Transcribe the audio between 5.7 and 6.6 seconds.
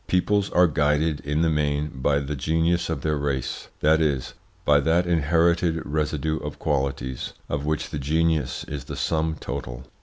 residue of